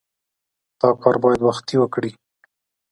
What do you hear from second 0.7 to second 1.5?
دا کار باید